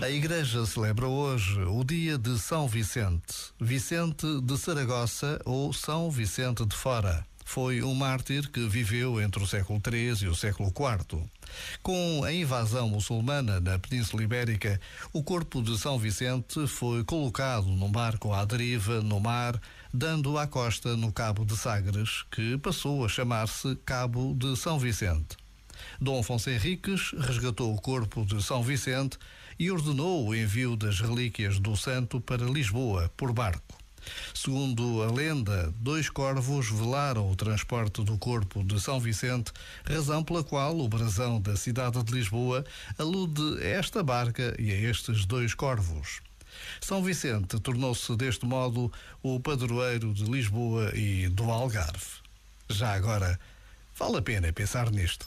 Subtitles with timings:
[0.00, 6.64] A Igreja celebra hoje o dia de São Vicente, Vicente de Saragossa ou São Vicente
[6.64, 7.26] de Fora.
[7.44, 11.20] Foi um mártir que viveu entre o século III e o século IV.
[11.82, 14.80] Com a invasão muçulmana na Península Ibérica,
[15.12, 19.60] o corpo de São Vicente foi colocado num barco à deriva no mar,
[19.92, 25.37] dando à costa no Cabo de Sagres, que passou a chamar-se Cabo de São Vicente.
[26.00, 29.18] Dom Afonso Henriques resgatou o corpo de São Vicente
[29.58, 33.76] e ordenou o envio das relíquias do santo para Lisboa por barco.
[34.34, 39.52] Segundo a lenda, dois corvos velaram o transporte do corpo de São Vicente,
[39.84, 42.64] razão pela qual o brasão da cidade de Lisboa
[42.98, 46.20] alude a esta barca e a estes dois corvos.
[46.80, 48.92] São Vicente tornou-se deste modo
[49.22, 52.06] o padroeiro de Lisboa e do Algarve.
[52.68, 53.38] Já agora,
[53.96, 55.26] vale a pena pensar nisto.